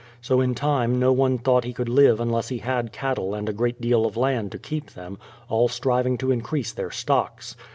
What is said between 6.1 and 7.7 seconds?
to increase their stocks.